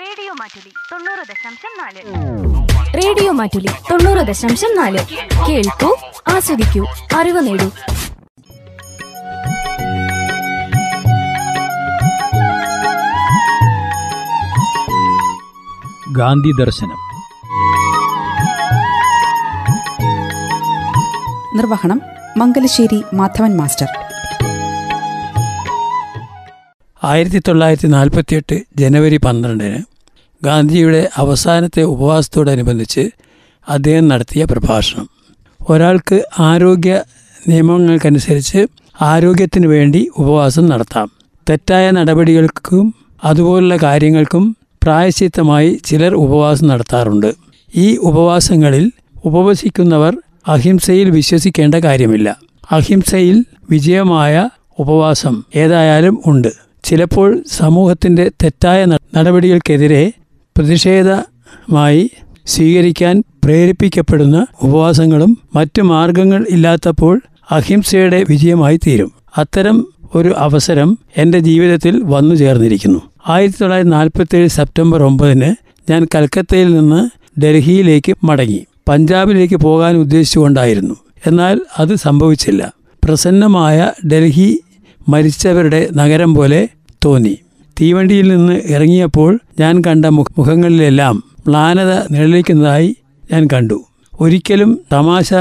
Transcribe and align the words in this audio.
Radio 0.00 0.32
Mattoli 0.32 0.72
തൊണ്ണൂറ് 0.92 1.28
ദശാംശം 1.28 1.72
നാല്. 1.80 2.00
റേഡിയോ 2.94 3.32
മാറ്റുലി 3.32 3.70
തൊണ്ണൂറ് 3.90 4.26
ദശാംശം 4.26 4.76
നാല്. 4.76 4.98
കേൾക്കൂ 5.48 5.96
ആസ്വദിക്കൂ 6.28 6.86
അറിവ് 7.16 7.46
നേടൂ. 7.46 7.70
ഗാന്ധി 16.12 16.52
ദർശനം. 16.64 16.98
നിർവഹണം 21.56 22.00
മംഗലശ്ശേരി 22.36 23.04
മാധവൻ 23.14 23.56
മാസ്റ്റർ. 23.56 24.01
ആയിരത്തി 27.04 27.42
തൊള്ളായിരത്തി 27.48 27.86
നാൽപ്പത്തിയെട്ട് 27.86 28.62
ജനുവരി 28.78 29.16
പന്ത്രണ്ടിന് 29.16 29.78
ഗാന്ധിജിയുടെ 30.44 31.08
അവസാനത്തെ 31.16 31.82
ഉപവാസത്തോടനുബന്ധിച്ച് 31.82 33.10
അദ്ദേഹം 33.68 34.08
നടത്തിയ 34.08 34.44
പ്രഭാഷണം. 34.44 35.08
ഒരാൾക്ക് 35.70 36.26
ആരോഗ്യ 36.38 37.02
നിയമങ്ങൾക്കനുസരിച്ച് 37.48 38.66
ആരോഗ്യത്തിന് 39.02 39.66
വേണ്ടി 39.66 40.10
ഉപവാസം 40.18 40.66
നടത്താം. 40.66 41.10
തെറ്റായ 41.50 41.90
നടപടികൾക്കും 41.90 42.94
അതുപോലുള്ള 43.24 43.76
കാര്യങ്ങൾക്കും 43.76 44.56
പ്രായശ്ചിത്തമായി 44.82 45.80
ചിലർ 45.84 46.14
ഉപവാസം 46.14 46.66
നടത്താറുണ്ട്. 46.66 47.34
ഈ 47.76 47.96
ഉപവാസങ്ങളിൽ 47.96 48.90
ഉപവസിക്കുന്നവർ 49.24 50.16
അഹിംസയിൽ 50.48 51.10
വിശ്വസിക്കേണ്ട 51.10 51.74
കാര്യമില്ല. 51.74 52.36
അഹിംസയിൽ 52.70 53.44
വിജയമായ 53.70 54.48
ഉപവാസം 54.78 55.44
ഏതായാലും 55.54 56.22
ഉണ്ട്. 56.26 56.61
ചിലപ്പോൾ 56.84 57.42
സമൂഹത്തിന്റെ 57.50 58.30
തെറ്റായ 58.44 58.84
നടപടികൾക്കെതിരെ 58.84 60.12
പ്രതിഷേധമായി 60.56 62.10
സ്വീകരിക്കാൻ 62.46 63.22
പ്രേരിപ്പിക്കപ്പെടുന്ന 63.44 64.46
ഉപവാസങ്ങളും 64.62 65.38
മറ്റു 65.54 65.82
മാർഗങ്ങൾ 65.82 66.46
ഇല്ലാത്തപ്പോൾ 66.50 67.20
അഹിംസയുടെ 67.50 68.24
വിജയമായി 68.28 68.76
തീരും. 68.76 69.12
അത്തരം 69.38 69.88
ഒരു 70.14 70.34
അവസരം 70.38 70.98
എന്റെ 71.16 71.38
ജീവിതത്തിൽ 71.38 72.02
വന്നു 72.04 72.34
ചേർന്നിരിക്കുന്നു. 72.34 73.02
ആയിരത്തി 73.28 73.58
തൊള്ളായിരത്തി 73.60 73.90
നാൽപ്പത്തേഴ് 73.90 74.48
സെപ്റ്റംബർ 74.48 75.02
ഒമ്പതിന് 75.02 75.54
ഞാൻ 75.90 76.06
കൽക്കത്തയിൽ 76.14 76.78
നിന്ന് 76.78 77.10
ഡൽഹിയിലേക്ക് 77.40 78.14
മടങ്ങി. 78.24 78.66
പഞ്ചാബിലേക്ക് 78.88 79.54
പോകാൻ 79.54 79.96
ഉദ്ദേശിച്ചുകൊണ്ടായിരുന്നു. 79.96 80.94
എന്നാൽ 81.26 81.60
അത് 81.78 81.94
സംഭവിച്ചില്ല. 81.94 82.72
പ്രസന്നമായ 83.04 83.92
ഡൽഹി 84.12 84.60
മരിച്ചവരുടെ 85.08 85.88
നഗരം 85.94 86.34
പോലെ 86.34 86.68
തോന്നി. 87.04 87.38
തീവണ്ടിയിൽ 87.80 88.28
നിന്ന് 88.28 88.60
ഇറങ്ങിയപ്പോൾ 88.64 89.38
ഞാൻ 89.60 89.82
കണ്ട 89.86 90.06
മുഖ- 90.06 90.34
മുഖങ്ങളിലെല്ലാം 90.38 91.22
മ്ലാനത 91.48 91.92
നിഴലിക്കുന്നതായി 92.10 92.96
ഞാൻ 93.32 93.48
കണ്ടു. 93.52 93.84
ഒരിക്കലും 94.20 94.80
തമാശ 94.92 95.34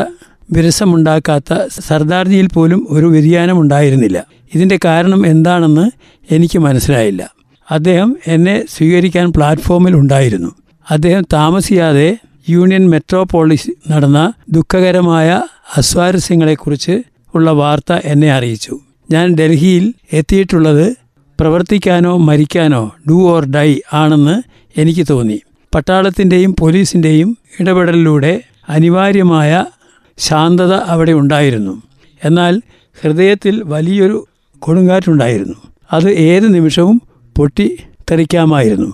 വിരസമുണ്ടാക്കാത്ത 0.51 1.67
സർദാർജിയിൽ 1.87 2.47
പോലും 2.47 2.87
ഒരു 2.89 3.05
വ്യതിയാനം 3.05 3.61
ഉണ്ടായിരുന്നില്ല. 3.61 4.25
ഇതിന്റെ 4.55 4.79
കാരണം 4.85 5.27
എന്താണെന്ന് 5.27 5.91
എനിക്ക് 6.31 6.59
മനസ്സിലായില്ല. 6.59 7.31
അദ്ദേഹം 7.71 8.17
എന്നെ 8.27 8.63
സ്വീകരിക്കാൻ 8.69 9.33
പ്ലാറ്റ്ഫോമിൽ 9.33 9.95
ഉണ്ടായിരുന്നു. 9.95 10.51
അദ്ദേഹം 10.91 11.23
താമസിയാതെ 11.33 12.17
യൂണിയൻ 12.49 12.89
മെട്രോപോളിസ് 12.89 13.91
നടന്ന 13.91 14.33
ദുഃഖകരമായ 14.49 15.41
അസ്വാരസ്യങ്ങളെക്കുറിച്ച് 15.77 17.03
ഉള്ള 17.35 17.51
വാർത്ത 17.51 17.93
എന്നെ 18.03 18.31
അറിയിച്ചു. 18.31 18.79
ഞാൻ 19.11 19.35
ഡൽഹിയിൽ 19.35 19.93
എത്തിയിട്ടുള്ളത് 20.13 20.95
പ്രവർത്തിക്കാനോ 21.39 22.17
മരിക്കാനോ 22.17 22.95
ഡു 23.09 23.31
ഓർ 23.31 23.45
ഡൈ 23.45 23.79
ആണെന്ന് 23.93 24.41
എനിക്ക് 24.77 25.05
തോന്നി. 25.09 25.41
പട്ടാളത്തിന്റെയും 25.75 26.55
പോലീസിന്റെയും 26.59 27.37
ഇടപെടലിലൂടെ 27.59 28.43
അനിവാര്യമായ 28.69 29.65
ശാന്തത 30.17 30.73
അവിടെ 30.73 31.11
ഉണ്ടായിരുന്നു. 31.11 31.81
എന്നാൽ 32.25 32.61
ഹൃദയത്തിൽ 33.01 33.63
വലിയൊരു 33.63 34.27
കൊടുങ്കാറ്റുണ്ടായിരുന്നു. 34.59 35.55
അത് 35.93 36.11
ഏത് 36.11 36.53
നിമിഷവും 36.53 37.01
പൊട്ടിത്തെറിക്കാമായിരുന്നു. 37.37 38.93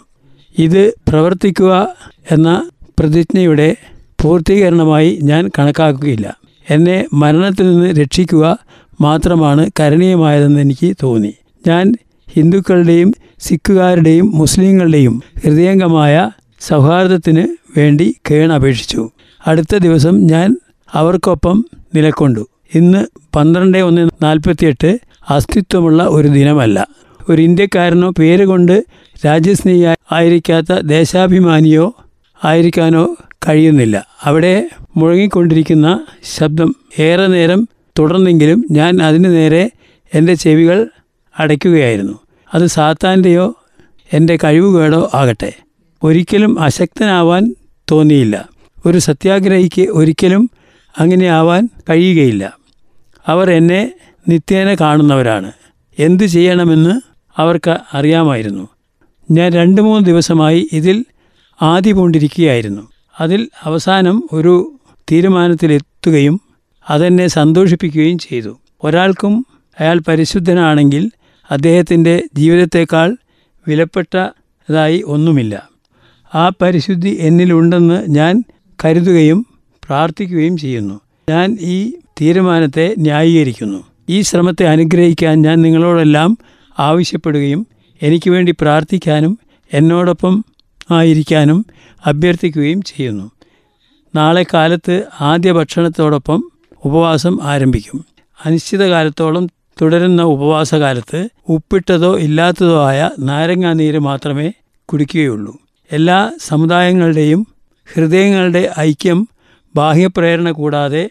ഇത് 0.58 0.94
പ്രവർത്തിക്കുക 1.08 1.96
എന്ന 2.32 2.70
പ്രതിജ്ഞയുടെ 3.00 3.76
പൂർത്തീകരണമായി 4.22 5.20
ഞാൻ 5.24 5.50
കണക്കാക്കുകയില്ല. 5.60 6.38
എന്നെ 6.70 7.06
മരണത്തിൽ 7.14 7.72
നിന്ന് 7.72 8.02
രക്ഷിക്കുക 8.02 8.58
മാത്രമാണ് 9.02 9.70
കരണീയമായതെന്ന് 9.80 10.60
എനിക്ക് 10.60 10.96
തോന്നി. 11.04 11.34
ഞാൻ 11.68 11.94
ഹിന്ദുക്കളുടെയും 12.34 13.14
സിഖുകാരുടെയും 13.40 14.32
മുസ്ലിങ്ങളുടെയും 14.36 15.22
ഹൃദയംഗമായ 15.44 16.30
സൗഹാർദ്ദത്തിന് 16.60 17.48
വേണ്ടി 17.80 18.16
കേണപേക്ഷിച്ചു 18.32 19.10
അടുത്ത 19.48 19.76
ദിവസം 19.78 20.20
ഞാൻ 20.20 20.58
അവർക്കൊപ്പം 20.94 21.66
നിലക്കൊണ്ടു. 21.96 22.48
ഇന്ന് 22.76 23.06
പന്ത്രണ്ട് 23.36 23.78
ഒന്ന് 23.78 24.10
നാൽപ്പത്തിയെട്ട് 24.24 25.00
അസ്തിത്വമുള്ള 25.30 26.04
ഒരു 26.04 26.28
ദിനമല്ല. 26.28 26.88
ഒരു 27.30 27.42
ഇന്ത്യക്കാരനോ 27.42 28.14
പേരുകൊണ്ട് 28.20 28.86
രാജ്യസ്നേഹി 29.26 29.86
ആയിരിക്കാത്ത 30.12 30.74
ദേശാഭിമാനിയോ 30.74 31.96
ആയിരിക്കാനോ 32.46 33.16
കഴിയുന്നില്ല. 33.48 34.06
അവിടെ 34.24 34.70
മുഴങ്ങിക്കൊണ്ടിരിക്കുന്ന 34.98 36.06
ശബ്ദം 36.38 36.76
ഏറെ 37.00 37.28
നേരം 37.28 37.68
തുടർന്നെങ്കിലും 38.00 38.66
ഞാൻ 38.72 39.04
അതിനു 39.04 39.30
നേരെ 39.30 39.72
എന്റെ 40.14 40.34
ചെവികൾ 40.34 40.90
അടയ്ക്കുകയായിരുന്നു. 41.40 42.20
അത് 42.54 42.68
സാത്താന്റെയോ 42.68 43.56
എന്റെ 44.14 44.38
കഴിവുകേടോ 44.44 45.12
ആകട്ടെ. 45.14 45.54
ഒരിക്കലും 46.04 46.60
അശക്തനാവാൻ 46.60 47.56
തോന്നിയില്ല. 47.92 48.50
ഒരു 48.86 48.98
സത്യാഗ്രഹിക്ക് 48.98 49.82
ഒരിക്കലും 49.82 50.50
അങ്ങനെ 51.00 51.28
ആവാൻ 51.28 51.70
കഴിയുകയില്ല. 51.90 52.58
അവർ 53.28 53.52
എന്നെ 53.52 53.94
നിത്യേന 54.28 54.74
കാണുന്നവരാണ്. 54.74 55.52
എന്തു 56.00 56.24
ചെയ്യണമെന്ന് 56.24 57.02
അവർക്ക് 57.38 57.78
അറിയാമായിരുന്നു. 57.94 58.68
ഞാൻ 59.32 59.52
രണ്ട് 59.52 59.82
മൂന്ന് 59.82 60.06
ദിവസമായി 60.06 60.70
ഇതിൽ 60.72 61.06
ആദ്യ 61.62 61.92
പൂണ്ടിരിക്കുകയായിരുന്നു 61.92 62.82
അതിൽ 63.20 63.50
അവസാനം 63.64 64.30
ഒരു 64.34 64.80
തീരുമാനത്തിലെത്തുകയും 65.12 66.42
അതെന്നെ 66.90 67.28
സന്തോഷിപ്പിക്കുകയും 67.28 68.18
ചെയ്തു. 68.18 68.60
ഒരാൾക്കും 68.84 69.46
അയാൾ 69.80 70.02
പരിശുദ്ധനാണെങ്കിൽ 70.08 71.12
അദ്ദേഹത്തിന്റെ 71.52 72.24
ജീവിതത്തേക്കാൾ 72.34 73.18
വിലപ്പെട്ടതായി 73.68 75.04
ഒന്നുമില്ല. 75.06 75.70
ആ 76.36 76.50
പരിശുദ്ധി 76.50 77.18
എന്നിലുണ്ടെന്ന് 77.20 78.04
ഞാൻ 78.08 78.44
കരുതുകയും 78.86 79.46
പ്രാർത്ഥിക്കുകയും 79.86 80.58
ചെയ്യുന്നു. 80.58 81.00
ഞാൻ 81.30 81.58
ഈ 81.62 81.94
തീരുമാനത്തെ 82.22 82.96
ന്യായീകരിക്കുന്നു. 82.98 83.84
ഈ 84.10 84.22
ശ്രമത്തെ 84.22 84.66
അനുഗ്രഹിക്കാൻ 84.66 85.42
ഞാൻ 85.42 85.62
നിങ്ങളോടെല്ലാം 85.62 86.38
ആവശ്യപ്പെടുകയും 86.80 87.68
എനിക്ക് 88.02 88.30
വേണ്ടി 88.30 88.56
പ്രാർത്ഥിക്കാനും 88.62 89.40
എന്നോടൊപ്പം 89.74 90.46
ആയിരിക്കാനും 90.92 91.66
അഭ്യർത്ഥിക്കുകയും 92.06 92.82
ചെയ്യുന്നു. 92.82 93.32
നാളെ 94.16 94.46
കാലത്ത് 94.54 95.04
ആദ്യ 95.22 95.52
ഭക്ഷണത്തോടൊപ്പം 95.52 96.52
ഉപവാസം 96.88 97.40
ആരംഭിക്കും. 97.44 98.06
അനിശ്ചിതകാലത്തോളം 98.46 99.48
തുടരുന്ന 99.82 100.22
ഉപവാസകാലത്ത് 100.22 101.20
ഉപ്പിട്ടതോ 101.50 102.12
ഇല്ലാത്തതോ 102.20 102.76
ആയ 102.88 103.10
നാരങ്ങാനീര് 103.20 104.00
മാത്രമേ 104.00 104.48
കുടിക്കുകയുള്ളൂ. 104.86 105.54
എല്ലാ 105.92 106.20
സമുദായങ്ങളുടെയും 106.40 107.42
ഹൃദയങ്ങളുടെ 107.94 108.62
ഐക്യം 108.80 109.20
ബാഹ്യപ്രേരണ 109.76 110.52
കൂടാതെ 110.52 111.04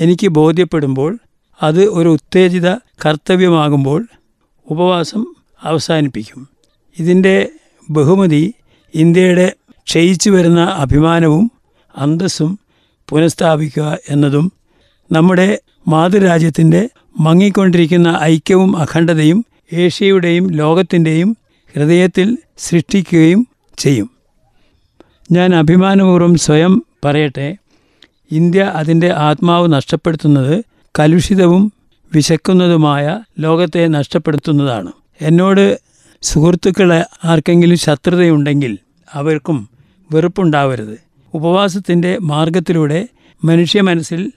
എനിക്ക് 0.00 0.28
ബോധ്യപ്പെടുമ്പോൾ 0.28 1.18
അത് 1.62 1.82
ഒരു 1.84 2.08
ഉത്തേജിത 2.08 2.68
കർത്തവ്യമാകുമ്പോൾ 3.04 4.00
ഉപവാസം 4.70 5.22
അവസാനിപ്പിക്കും. 5.62 6.48
ഇതിന്റെ 6.98 7.48
ബഹുമതി 7.90 8.54
ഇന്ത്യയുടെ 8.94 9.46
ക്ഷയിച്ചു 9.86 10.30
വരുന്ന 10.30 10.60
അഭിമാനവും 10.64 11.50
അന്തസ്സും 11.96 12.58
പുനഃസ്ഥാപിക്കുക 13.08 13.98
എന്നതും 14.08 14.52
നമ്മുടെ 15.12 15.58
മാതൃരാജ്യത്തിന്റെ 15.88 16.88
മങ്ങിക്കൊണ്ടിരിക്കുന്ന 17.20 18.18
ഐക്യവും 18.22 18.76
അഖണ്ഡതയും 18.76 19.44
ഏഷ്യയുടെയും 19.72 20.50
ലോകത്തിന്റെയും 20.50 21.36
ഹൃദയത്തിൽ 21.74 22.38
സൃഷ്ടിക്കുകയും 22.58 23.48
ചെയ്യും. 23.78 24.10
ഞാൻ 25.32 25.54
അഭിമാനപൂർവം 25.54 26.34
സ്വയം 26.34 26.84
പറയട്ടെ 27.04 27.56
ഇന്ത്യ 28.30 28.62
അതിന്റെ 28.62 29.12
ആത്മാവ് 29.12 29.72
നഷ്ടപ്പെടുത്തുന്നത് 29.72 30.64
കലുഷിതവും 30.98 31.72
വിശക്കുന്നതുമായ 32.14 33.20
ലോകത്തെ 33.38 33.86
നഷ്ടപ്പെടുത്തുന്നതാണ്. 33.88 34.92
എന്നോട് 35.20 35.80
സുഹൃത്തുക്കളെ 36.22 37.04
ആർക്കെങ്കിലും 37.24 37.76
ശത്രുതയുണ്ടെങ്കിൽ 37.76 38.78
അവർക്കും 39.12 39.68
വെറുപ്പുണ്ടാവരുത്. 40.12 40.98
ഉപവാസത്തിന്റെ 41.34 42.18
മാർഗത്തിലൂടെ 42.18 43.08
മനുഷ്യ 43.44 43.80
മനസ്സിൽ 43.80 44.32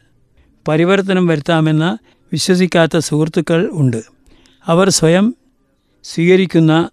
പരിവർത്തനം 0.67 1.27
വരുത്താമെന്ന് 1.27 1.97
വിശ്വസിക്കാത്ത 2.31 2.97
സുഹൃത്തുക്കൾ 2.97 3.69
ഉണ്ട്. 3.71 4.03
അവർ 4.65 4.89
സ്വയം 4.89 5.35
സ്വീകരിക്കുന്ന 6.03 6.89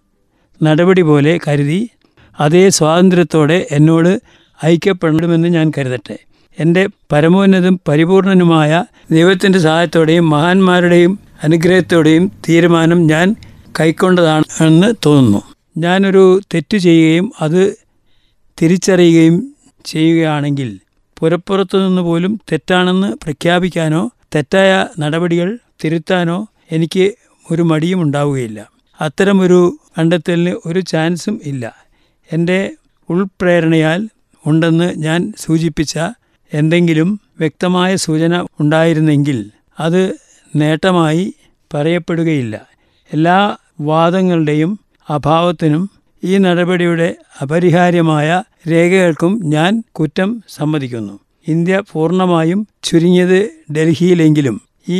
നടപടി 0.63 1.01
പോലെ 1.01 1.39
കരുതി 1.47 1.89
അതേ 2.39 2.69
സ്വാതന്ത്ര്യത്തോടെ 2.69 3.67
എന്നോട് 3.71 4.21
ഐക്യപ്പെടണമെന്ന് 4.65 5.47
ഞാൻ 5.47 5.71
കരുതട്ടെ. 5.77 6.19
എന്റെ 6.59 6.87
പരമോന്നതും 7.11 7.79
പരിപൂർണനുമായ 7.87 8.85
ദൈവത്തിന്റെ 9.11 9.59
സഹായത്തോടെയും 9.59 10.29
മഹാന്മാരുടെയും 10.29 11.19
അനുഗ്രഹത്തോടെയും 11.43 12.31
തീരുമാനം 12.49 13.07
ഞാൻ 13.07 13.35
കൈക്കൊണ്ടതാണ് 13.79 14.43
എന്ന് 14.67 14.93
തോന്നുന്നു. 15.05 15.41
ഞാനൊരു 15.77 16.41
തെറ്റ് 16.53 16.77
ചെയ്യുകയും 16.77 17.31
അത് 17.41 17.77
തിരിച്ചറിയുകയും 18.61 19.55
ചെയ്യുകയാണെങ്കിൽ 19.85 20.79
പുറപ്പുറത്തു 21.17 21.77
നിന്ന് 21.77 22.01
പോലും 22.01 22.39
തെറ്റാണെന്ന് 22.51 23.13
പ്രഖ്യാപിക്കാനോ 23.23 24.11
തെറ്റായ 24.35 24.87
നടപടികൾ 24.99 25.57
തിരുത്താനോ 25.83 26.47
എനിക്ക് 26.71 27.13
ഒരു 27.51 27.61
മടിയും 27.61 28.01
ഉണ്ടാവുകയില്ല. 28.01 28.67
അത്തരമൊരു 29.01 29.77
കണ്ടെത്തലിന് 29.99 30.55
ഒരു 30.65 30.79
ചാൻസും 30.79 31.41
ഇല്ല. 31.43 31.73
എന്റെ 32.33 32.71
ഉൾപ്രേരണയാൽ 33.09 34.09
ഉണ്ടെന്ന് 34.45 34.93
ഞാൻ 34.97 35.33
സൂചിപ്പിച്ച 35.37 35.99
എന്തെങ്കിലും 36.53 37.19
വ്യക്തമായ 37.39 37.95
സൂചന 37.95 38.47
ഉണ്ടായിരുന്നെങ്കിൽ 38.59 39.51
അത് 39.79 40.15
നേട്ടമായി 40.55 41.33
പറയപ്പെടുകയില്ല. 41.73 42.65
എല്ലാ 43.13 43.57
വാദങ്ങളുടെയും 43.81 44.79
അഭാവത്തിനും 45.09 45.89
ഈ 46.25 46.37
നടപടിയുടെ 46.37 47.15
അപരിഹാര്യമായ 47.41 48.27
രേഖകൾക്കും 48.71 49.41
ഞാൻ 49.43 49.83
കുറ്റം 49.91 50.29
സമ്മതിക്കുന്നു. 50.55 51.15
ഇന്ത്യ 51.47 51.81
പൂർണമായും 51.91 52.67
ചുരുങ്ങിയത് 52.83 53.39
ഡൽഹിയിലെങ്കിലും 53.71 54.55
ഈ 54.89 54.99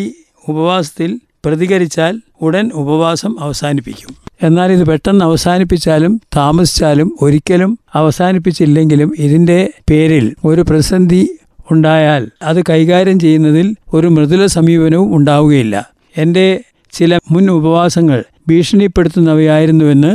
ഉപവാസത്തിൽ 0.50 1.20
പ്രതികരിച്ചാൽ 1.46 2.14
ഉടൻ 2.42 2.66
ഉപവാസം 2.74 3.32
അവസാനിപ്പിക്കും. 3.40 4.12
എന്നാൽ 4.44 4.72
ഇത് 4.72 4.86
പെട്ടെന്ന് 4.86 5.26
അവസാനിപ്പിച്ചാലും 5.26 6.22
താമസിച്ചാലും 6.38 7.18
ഒരിക്കലും 7.22 7.80
അവസാനിപ്പിച്ചില്ലെങ്കിലും 7.96 9.10
ഇതിന്റെ 9.20 9.60
പേരിൽ 9.92 10.36
ഒരു 10.46 10.62
പ്രതിസന്ധി 10.62 11.24
ഉണ്ടായാൽ 11.72 12.24
അത് 12.42 12.60
കൈകാര്യം 12.70 13.20
ചെയ്യുന്നതിൽ 13.20 13.76
ഒരു 13.94 14.08
മൃദുല 14.08 14.46
സമീപനവും 14.46 15.16
ഉണ്ടാവുകയില്ല. 15.16 15.76
എന്റെ 16.18 16.48
ചില 16.94 17.20
മുൻ 17.32 17.52
ഉപവാസങ്ങൾ 17.52 18.24
ഭീഷണിപ്പെടുത്തുന്നവയായിരുന്നുവെന്ന് 18.50 20.12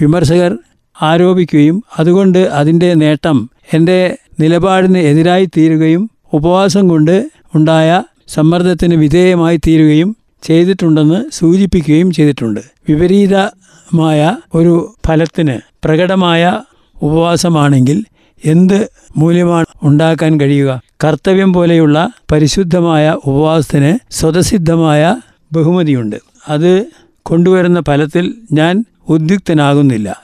വിമർശകർ 0.00 0.58
ആരോപിക്കുകയും 1.02 1.84
അതുകൊണ്ട് 1.98 2.38
അതിന്റെ 2.38 2.94
നേട്ടം 2.94 3.50
എന്റെ 3.74 4.16
നിലപാടിന് 4.40 4.98
എതിരായി 4.98 5.44
തീരുകയും 5.44 6.10
ഉപവാസം 6.32 6.88
കൊണ്ട് 6.88 7.30
ഉണ്ടായ 7.54 8.02
സമ്മർദ്ദത്തിന് 8.28 8.94
വിധേയമായി 8.94 9.56
തീരുകയും 9.56 10.16
ചെയ്തിട്ടുണ്ടെന്ന് 10.42 11.24
സൂചിപ്പിക്കുകയും 11.32 12.10
ചെയ്തിട്ടുണ്ട്. 12.10 12.60
വിപരീതമായ 12.88 14.36
ഒരു 14.54 14.94
ഫലത്തിന് 15.06 15.58
പ്രകടമായ 15.84 16.60
ഉപവാസമാണെങ്കിൽ 17.02 18.04
എന്ത് 18.44 18.88
മൂല്യമാണ് 19.16 19.66
ഉണ്ടാക്കാൻ 19.82 20.40
കഴിയുക? 20.40 20.80
കർത്തവ്യം 21.04 21.52
പോലെയുള്ള 21.52 22.10
പരിശുദ്ധമായ 22.32 23.16
ഉപവാസത്തിന് 23.24 23.98
സ്വതസിദ്ധമായ 24.10 25.16
ബഹുമതിയുണ്ട്. 25.52 26.16
അത് 26.48 26.86
കൊണ്ടുവരുന്ന 27.22 27.80
ഫലത്തിൽ 27.80 28.34
ഞാൻ 28.52 28.84
ഉദ്യുക്തനാകുന്നില്ല. 29.08 30.20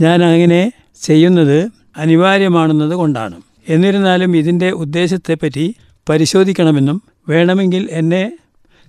ഞാൻ 0.00 0.24
അങ്ങനെ 0.24 0.72
ചെയ്യുന്നത് 1.02 1.70
അനിവാര്യമാണെന്നത് 1.96 2.90
കൊണ്ടാണ്. 2.90 3.40
എന്നിരുന്നാലും 3.68 4.36
ഇതിന്റെ 4.36 4.70
ഉദ്ദേശത്തെപ്പറ്റി 4.70 5.74
പരിശോധിക്കണമെന്നും 6.08 7.02
വേണമെങ്കിൽ 7.28 7.88
എന്നെ 7.90 8.32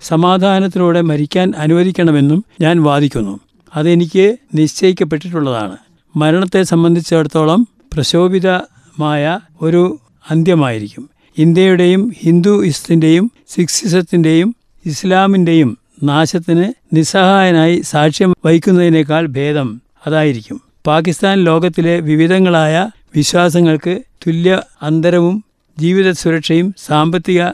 സമാധാനത്തിലൂടെ 0.02 1.02
മരിക്കാൻ 1.02 1.54
അനുവദിക്കണമെന്നും 1.58 2.46
ഞാൻ 2.62 2.84
വാദിക്കുന്നു. 2.84 3.40
അതെനിക്ക് 3.76 4.38
നിശ്ചയിക്കപ്പെട്ടിട്ടുള്ളതാണ്. 4.56 5.78
മരണത്തെ 6.16 6.64
സംബന്ധിച്ചിടത്തോളം 6.64 7.68
പ്രശോഭിതമായ 7.94 9.40
ഒരു 9.62 10.00
അന്ത്യമായിരിക്കും. 10.30 11.10
ഇന്ത്യയുടെയും 11.38 12.14
ഹിന്ദു 12.20 12.50
ഹിന്ദുയിസത്തിന്റെയും 12.50 13.32
സിഖ്സിസത്തിന്റെയും 13.48 14.56
ഇസ്ലാമിന്റെയും 14.86 15.78
നാശത്തിന് 16.06 16.74
നിസ്സഹായനായി 16.94 17.82
സാക്ഷ്യം 17.82 18.36
വഹിക്കുന്നതിനേക്കാൾ 18.46 19.26
ഭേദം 19.28 19.82
അതായിരിക്കും. 20.08 20.62
പാകിസ്ഥാൻ 20.88 21.44
ലോകത്തിലെ 21.44 22.00
വിവിധങ്ങളായ 22.00 22.90
വിശ്വാസങ്ങൾക്ക് 23.16 23.94
തുല്യ 24.28 24.62
അന്തരവും 24.82 25.44
ജീവിത 25.80 26.12
സുരക്ഷയും 26.12 26.76
സാമ്പത്തിക 26.88 27.50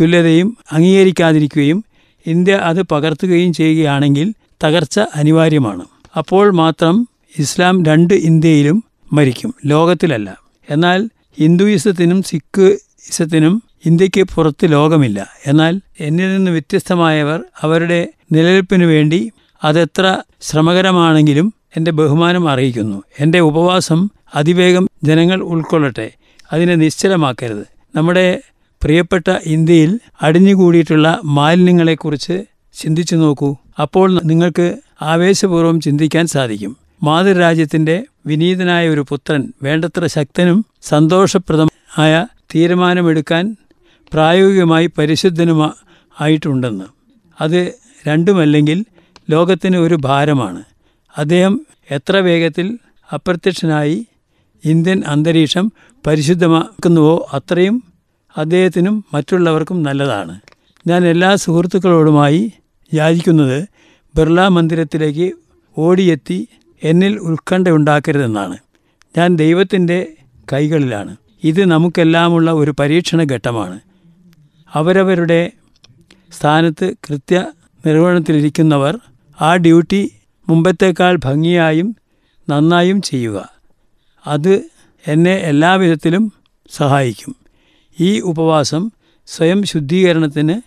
തുല്യതയും 0.00 0.56
അംഗീകരിക്കാതിരിക്കുകയും 0.72 1.84
ഇന്ത്യ 2.26 2.54
അത് 2.54 2.82
പകർത്തുകയും 2.82 3.52
ചെയ്യുകയാണെങ്കിൽ 3.52 4.34
തകർച്ച 4.64 5.00
അനിവാര്യമാണ്. 5.14 5.84
അപ്പോൾ 6.18 6.50
മാത്രം 6.50 7.08
ഇസ്ലാം 7.38 7.84
രണ്ട് 7.84 8.14
ഇന്ത്യയിലും 8.14 8.84
മരിക്കും. 9.12 9.54
ലോകത്തിലല്ല. 9.66 10.36
എന്നാൽ 10.70 11.08
ഹിന്ദുയിസത്തിനും 11.40 12.22
സിഖ് 12.22 12.68
ഇസത്തിനും 13.10 13.62
ഇന്ത്യയ്ക്ക് 13.86 14.22
പുറത്ത് 14.34 14.72
ലോകമില്ല. 14.72 15.26
എന്നാൽ 15.46 15.80
എന്നിൽ 16.00 16.36
നിന്ന് 16.36 16.50
വ്യത്യസ്തമായവർ 16.50 17.44
അവരുടെ 17.60 18.08
നിലനിൽപ്പിനു 18.32 18.86
വേണ്ടി 18.86 19.32
അതെത്ര 19.64 20.18
ശ്രമകരമാണെങ്കിലും 20.40 21.54
എന്റെ 21.76 21.90
ബഹുമാനം 21.90 22.48
അറിയിക്കുന്നു. 22.48 23.02
എന്റെ 23.20 23.40
ഉപവാസം 23.40 24.10
അതിവേഗം 24.34 24.88
ജനങ്ങൾ 25.04 25.42
ഉൾക്കൊള്ളട്ടെ. 25.42 26.12
അതിനെ 26.52 26.74
നിശ്ചലമാക്കരുത്. 26.74 27.66
നമ്മുടെ 27.96 28.42
പ്രിയപ്പെട്ട 28.82 29.30
ഇന്ത്യയിൽ 29.46 30.00
അടിഞ്ഞുകൂടിയിട്ടുള്ള 30.22 31.20
മാലിന്യങ്ങളെക്കുറിച്ച് 31.24 32.44
ചിന്തിച്ചു 32.74 33.16
നോക്കൂ. 33.16 33.56
അപ്പോൾ 33.82 34.20
നിങ്ങൾക്ക് 34.24 34.76
ആവേശപൂർവം 35.02 35.80
ചിന്തിക്കാൻ 35.80 36.26
സാധിക്കും. 36.26 36.76
മാതൃരാജ്യത്തിന്റെ 37.02 38.04
വിനീതനായ 38.26 38.88
ഒരു 38.88 39.04
പുത്രൻ 39.08 39.52
വേണ്ടത്ര 39.62 40.06
ശക്തനും 40.06 40.66
സന്തോഷപ്രദമായ 40.82 42.26
തീരുമാനമെടുക്കാൻ 42.54 43.56
പ്രായോഗികമായി 44.12 44.90
പരിശുദ്ധനുമാ 44.98 45.72
ആയിട്ടുണ്ടെന്ന്. 46.20 46.84
അത് 47.40 47.72
രണ്ടുമല്ലെങ്കിൽ 48.08 48.84
ലോകത്തിന് 49.30 49.76
ഒരു 49.76 49.94
ഭാരമാണ്. 50.00 50.64
അദ്ദേഹം 51.18 51.66
എത്ര 51.90 52.16
വേഗത്തിൽ 52.16 52.78
അപ്രത്യക്ഷനായി 53.12 54.06
ഇന്ത്യൻ 54.64 55.02
അന്തരീക്ഷം 55.06 55.72
പരിശുദ്ധമാക്കുന്നുവോ 56.06 57.26
അത്രയും 57.32 57.82
അദ്ദേഹത്തിനും 58.36 59.04
മറ്റുള്ളവർക്കും 59.14 59.82
നല്ലതാണ്. 59.82 60.40
ഞാൻ 60.86 61.06
എല്ലാ 61.06 61.36
സുഹൃത്തുക്കളോടുമായി 61.36 62.52
യാചിക്കുന്നത് 62.94 63.58
ബിർള 64.16 64.48
മന്ദിരത്തിലേക്ക് 64.48 65.32
ഓടിയെത്തി 65.78 66.48
എന്നിൽ 66.84 67.18
ഉത്കണ്ഠയുണ്ടാക്കരുതെന്നാണ് 67.18 68.56
ഞാൻ 69.18 69.36
ദൈവത്തിന്റെ 69.36 70.06
കൈകളിലാണ്. 70.52 71.16
ഇത് 71.44 71.64
നമുക്കെല്ലാമുള്ള 71.64 72.50
ഒരു 72.52 72.74
പരീക്ഷണ 72.80 73.22
ഘട്ടമാണ് 73.22 73.80
അവരവരുടെ 74.74 75.50
സ്ഥാനത്ത് 76.32 76.94
കൃത്യ 77.08 77.46
നിർവഹണത്തിലിരിക്കുന്നവർ 77.86 78.98
ആ 79.40 79.56
ഡ്യൂട്ടി 79.56 80.12
മുമ്പത്തേക്കാൾ 80.48 81.18
ഭംഗിയായും 81.24 81.96
നന്നായും 82.50 83.02
ചെയ്യുക. 83.02 83.48
അത് 84.26 84.64
എന്നെ 85.06 85.34
എല്ലാവിധത്തിലും 85.34 86.32
സഹായിക്കും. 86.76 87.36
ഈ 88.00 88.20
ഉപവാസം 88.20 88.90
സ്വയം 89.26 89.62
ശുദ്ധീകരണത്തിന് 89.62 90.60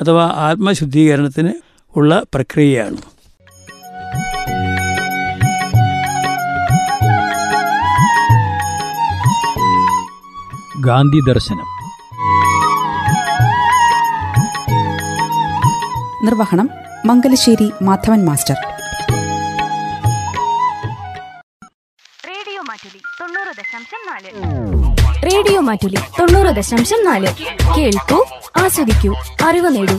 അഥവാ 0.00 0.26
ആത്മശുദ്ധീകരണത്തിന് 0.26 1.52
ഉള്ള 1.96 2.22
പ്രക്രിയയാണ്. 2.34 2.96
ഗാന്ധി 10.80 11.20
ദർശനം. 11.28 11.73
നിർവഹണം 16.24 16.68
മംഗലശ്ശേരി 17.06 17.72
മാധവൻ 17.82 18.24
മാസ്റ്റർ. 18.24 18.56
റേഡിയോ 22.28 22.62
മാറ്റുലി 22.62 23.00
തൊണ്ണൂറ് 23.20 23.52
ദശാംശം 23.56 24.02
നാല്. 24.08 24.30
റേഡിയോ 25.24 25.60
കേൾക്കൂ 27.76 28.18
ആസ്വദിക്കൂ 28.56 29.14
അറിവ് 29.44 29.70
നേടൂ. 29.76 29.96